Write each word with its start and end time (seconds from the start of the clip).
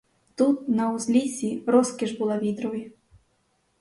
Тут, 0.37 0.69
на 0.69 0.89
узліссі, 0.93 1.63
розкіш 1.67 2.11
була 2.11 2.39
вітрові. 2.39 2.91